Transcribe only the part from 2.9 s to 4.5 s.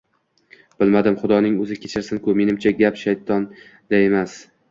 shaytonda emas.